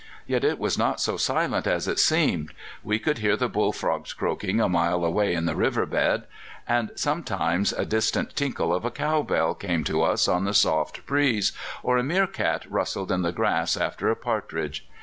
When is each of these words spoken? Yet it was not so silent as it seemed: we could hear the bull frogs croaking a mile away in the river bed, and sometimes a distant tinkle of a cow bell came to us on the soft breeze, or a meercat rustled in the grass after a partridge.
Yet 0.25 0.43
it 0.43 0.57
was 0.57 0.79
not 0.79 0.99
so 0.99 1.15
silent 1.15 1.67
as 1.67 1.87
it 1.87 1.99
seemed: 1.99 2.53
we 2.83 2.97
could 2.97 3.19
hear 3.19 3.37
the 3.37 3.47
bull 3.47 3.71
frogs 3.71 4.13
croaking 4.13 4.59
a 4.59 4.67
mile 4.67 5.05
away 5.05 5.35
in 5.35 5.45
the 5.45 5.55
river 5.55 5.85
bed, 5.85 6.23
and 6.67 6.89
sometimes 6.95 7.71
a 7.71 7.85
distant 7.85 8.35
tinkle 8.35 8.73
of 8.73 8.83
a 8.83 8.89
cow 8.89 9.21
bell 9.21 9.53
came 9.53 9.83
to 9.83 10.01
us 10.01 10.27
on 10.27 10.43
the 10.45 10.55
soft 10.55 11.05
breeze, 11.05 11.51
or 11.83 11.99
a 11.99 12.03
meercat 12.03 12.65
rustled 12.67 13.11
in 13.11 13.21
the 13.21 13.31
grass 13.31 13.77
after 13.77 14.09
a 14.09 14.15
partridge. 14.15 14.87